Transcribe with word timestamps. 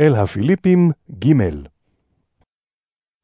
אל 0.00 0.14
הפיליפים 0.14 0.90
ג' 1.24 1.32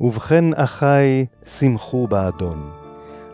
ובכן, 0.01 0.45
אחי, 0.55 1.27
שמחו 1.47 2.07
באדון. 2.07 2.71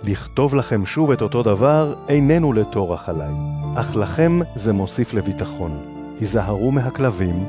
לכתוב 0.05 0.55
לכם 0.55 0.87
שוב 0.87 1.11
את 1.11 1.23
אותו 1.23 1.43
דבר 1.43 1.95
איננו 2.09 2.53
לטורח 2.53 3.09
עלי, 3.09 3.35
אך 3.77 3.97
לכם 3.97 4.39
זה 4.55 4.73
מוסיף 4.73 5.15
לביטחון. 5.15 5.79
היזהרו 6.21 6.73
מהכלבים, 6.73 7.45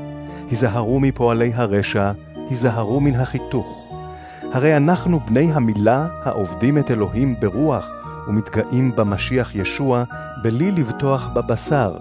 היזהרו 0.50 1.00
מפועלי 1.00 1.52
הרשע, 1.54 2.12
היזהרו 2.50 3.00
מן 3.00 3.14
החיתוך. 3.14 3.88
הרי 4.52 4.76
אנחנו 4.76 5.20
בני 5.20 5.52
המילה 5.52 6.08
העובדים 6.24 6.78
את 6.78 6.90
אלוהים 6.90 7.34
ברוח 7.40 7.88
ומתגאים 8.28 8.92
במשיח 8.96 9.54
ישוע 9.54 10.04
בלי 10.42 10.70
לבטוח 10.70 11.28
בבשר, 11.34 11.96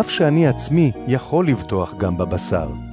אף 0.00 0.10
שאני 0.10 0.46
עצמי 0.46 0.92
יכול 1.06 1.48
לבטוח 1.48 1.94
גם 1.94 2.16
בבשר. 2.16 2.89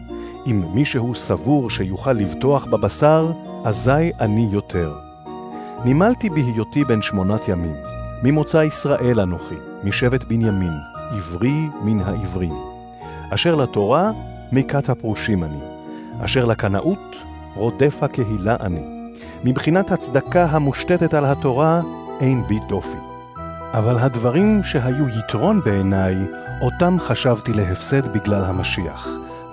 אם 0.47 0.63
מישהו 0.73 1.15
סבור 1.15 1.69
שיוכל 1.69 2.13
לבטוח 2.13 2.65
בבשר, 2.65 3.31
אזי 3.63 4.11
אני 4.19 4.49
יותר. 4.51 4.93
נימלתי 5.85 6.29
בהיותי 6.29 6.83
בן 6.83 7.01
שמונת 7.01 7.47
ימים, 7.47 7.75
ממוצא 8.23 8.57
ישראל 8.57 9.19
אנוכי, 9.19 9.55
משבט 9.83 10.23
בנימין, 10.23 10.73
עברי 11.11 11.69
מן 11.83 11.99
העברים. 11.99 12.53
אשר 13.29 13.55
לתורה, 13.55 14.11
מכת 14.51 14.89
הפרושים 14.89 15.43
אני, 15.43 15.59
אשר 16.21 16.45
לקנאות, 16.45 17.15
רודף 17.55 17.97
הקהילה 18.01 18.55
אני. 18.59 19.13
מבחינת 19.43 19.91
הצדקה 19.91 20.45
המושתתת 20.45 21.13
על 21.13 21.25
התורה, 21.25 21.81
אין 22.19 22.43
בי 22.47 22.59
דופי. 22.69 22.97
אבל 23.73 23.97
הדברים 23.99 24.63
שהיו 24.63 25.09
יתרון 25.09 25.61
בעיניי, 25.65 26.15
אותם 26.61 26.97
חשבתי 26.99 27.53
להפסד 27.53 28.13
בגלל 28.13 28.43
המשיח, 28.45 29.07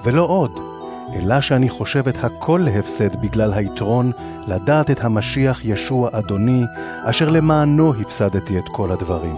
ולא 0.05 0.23
עוד, 0.23 0.74
אלא 1.15 1.41
שאני 1.41 1.69
חושב 1.69 2.09
את 2.09 2.25
הכל 2.25 2.61
להפסד 2.65 3.23
בגלל 3.23 3.53
היתרון 3.53 4.13
לדעת 4.49 4.91
את 4.91 5.05
המשיח 5.05 5.65
ישוע 5.65 6.11
אדוני, 6.13 6.63
אשר 7.05 7.29
למענו 7.29 7.95
הפסדתי 8.01 8.59
את 8.59 8.65
כל 8.73 8.93
הדברים. 8.93 9.37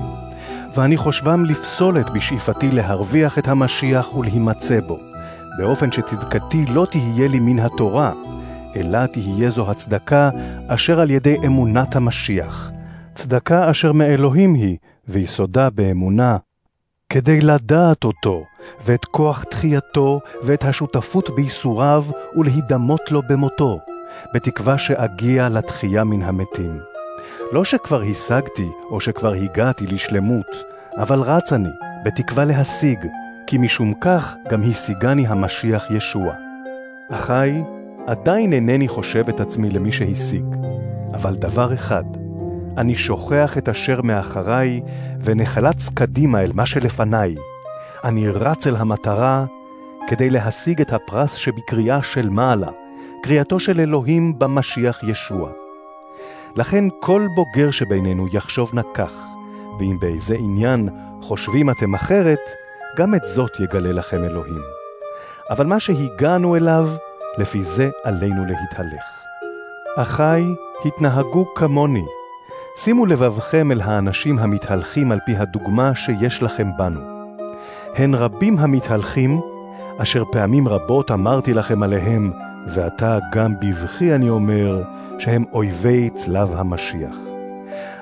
ואני 0.75 0.97
חושבם 0.97 1.45
לפסולת 1.45 2.11
בשאיפתי 2.11 2.71
להרוויח 2.71 3.39
את 3.39 3.49
המשיח 3.49 4.15
ולהימצא 4.15 4.81
בו, 4.81 4.99
באופן 5.59 5.93
שצדקתי 5.93 6.67
לא 6.67 6.87
תהיה 6.91 7.29
לי 7.29 7.41
מן 7.41 7.59
התורה, 7.59 8.13
אלא 8.77 9.07
תהיה 9.07 9.51
זו 9.51 9.71
הצדקה 9.71 10.31
אשר 10.69 11.01
על 11.01 11.11
ידי 11.11 11.37
אמונת 11.47 11.97
המשיח, 11.97 12.71
צדקה 13.15 13.71
אשר 13.71 13.93
מאלוהים 13.93 14.55
היא, 14.55 14.77
ויסודה 15.09 15.71
באמונה, 15.71 16.37
כדי 17.09 17.41
לדעת 17.41 18.05
אותו, 18.05 18.45
ואת 18.85 19.05
כוח 19.05 19.45
תחייתו, 19.45 20.21
ואת 20.43 20.65
השותפות 20.65 21.31
בייסוריו, 21.31 22.05
ולהידמות 22.37 23.11
לו 23.11 23.23
במותו, 23.29 23.79
בתקווה 24.35 24.79
שאגיע 24.79 25.49
לתחייה 25.49 26.05
מן 26.05 26.23
המתים. 26.23 26.79
לא 27.53 27.65
שכבר 27.65 28.03
השגתי, 28.03 28.69
או 28.91 29.01
שכבר 29.01 29.33
הגעתי 29.33 29.87
לשלמות, 29.87 30.65
אבל 30.97 31.21
רץ 31.21 31.53
אני, 31.53 31.69
בתקווה 32.05 32.45
להשיג, 32.45 32.99
כי 33.47 33.59
משום 33.59 33.95
כך 34.01 34.35
גם 34.49 34.63
השיגני 34.71 35.27
המשיח 35.27 35.91
ישוע. 35.91 36.35
אחי, 37.11 37.63
עדיין 38.07 38.53
אינני 38.53 38.89
חושב 38.89 39.29
את 39.29 39.41
עצמי 39.41 39.71
למי 39.71 39.93
שהשיג, 39.93 40.45
אבל 41.15 41.35
דבר 41.35 41.75
אחד, 41.75 42.05
אני 42.77 42.97
שוכח 42.97 43.59
את 43.59 43.69
אשר 43.69 44.03
מאחריי, 44.03 44.81
ונחלץ 45.21 45.89
קדימה 45.95 46.43
אל 46.43 46.51
מה 46.55 46.67
שלפניי. 46.67 47.35
אני 48.05 48.29
רץ 48.29 48.67
אל 48.67 48.77
המטרה 48.77 49.45
כדי 50.09 50.31
להשיג 50.31 50.81
את 50.81 50.93
הפרס 50.93 51.35
שבקריאה 51.35 52.03
של 52.03 52.31
מעלה, 52.31 52.69
קריאתו 53.23 53.61
של 53.61 53.81
אלוהים 53.81 54.39
במשיח 54.39 55.03
ישוע. 55.03 55.51
לכן 56.57 56.85
כל 57.01 57.27
בוגר 57.35 57.71
שבינינו 57.71 58.27
יחשוב 58.33 58.71
נקח, 58.75 59.13
ואם 59.79 59.97
באיזה 60.01 60.35
עניין 60.35 60.89
חושבים 61.23 61.71
אתם 61.71 61.95
אחרת, 61.95 62.51
גם 62.97 63.15
את 63.15 63.23
זאת 63.25 63.61
יגלה 63.61 63.93
לכם 63.93 64.25
אלוהים. 64.25 64.63
אבל 65.51 65.67
מה 65.67 65.81
שהגענו 65.81 66.57
אליו, 66.57 66.89
לפי 67.39 67.63
זה 67.63 67.91
עלינו 68.05 68.45
להתהלך. 68.45 69.05
אחי, 69.97 70.43
התנהגו 70.85 71.55
כמוני, 71.55 72.05
שימו 72.79 73.07
לבבכם 73.07 73.73
אל 73.73 73.81
האנשים 73.81 74.39
המתהלכים 74.39 75.13
על 75.13 75.19
פי 75.27 75.37
הדוגמה 75.37 75.95
שיש 75.95 76.43
לכם 76.43 76.71
בנו. 76.77 77.01
הן 77.95 78.15
רבים 78.15 78.59
המתהלכים, 78.59 79.41
אשר 79.99 80.25
פעמים 80.33 80.69
רבות 80.69 81.11
אמרתי 81.11 81.55
לכם 81.55 81.83
עליהם, 81.83 82.33
ועתה 82.67 83.19
גם 83.33 83.55
בבכי 83.61 84.15
אני 84.15 84.29
אומר, 84.29 84.83
שהם 85.19 85.45
אויבי 85.53 86.11
צלב 86.15 86.57
המשיח. 86.57 87.17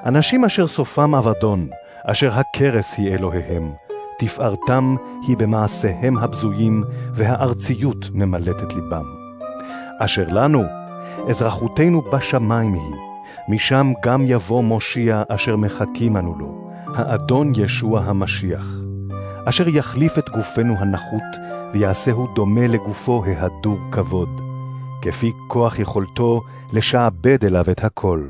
אנשים 0.07 0.45
אשר 0.45 0.67
סופם 0.67 1.15
אבדון, 1.15 1.69
אשר 2.05 2.33
הכרס 2.33 2.95
היא 2.99 3.15
אלוהיהם, 3.15 3.73
תפארתם 4.19 4.97
היא 5.29 5.37
במעשיהם 5.37 6.19
הבזויים, 6.19 6.85
והארציות 7.13 8.11
ממלאת 8.13 8.63
את 8.63 8.75
ליבם. 8.75 9.05
אשר 10.01 10.25
לנו, 10.29 10.65
אזרחותנו 11.29 12.03
בשמיים 12.03 12.75
היא, 12.75 13.14
משם 13.49 13.93
גם 14.03 14.25
יבוא 14.27 14.63
מושיע 14.63 15.23
אשר 15.29 15.57
מחכים 15.57 16.17
אנו 16.17 16.39
לו, 16.39 16.71
האדון 16.95 17.53
ישוע 17.57 18.01
המשיח, 18.01 18.67
אשר 19.45 19.69
יחליף 19.69 20.19
את 20.19 20.29
גופנו 20.29 20.75
הנחות, 20.79 21.23
ויעשהו 21.73 22.27
דומה 22.35 22.67
לגופו 22.67 23.25
ההדור 23.25 23.79
כבוד, 23.93 24.41
כפי 25.03 25.33
כוח 25.49 25.79
יכולתו 25.79 26.41
לשעבד 26.73 27.45
אליו 27.45 27.65
את 27.71 27.85
הכל. 27.85 28.29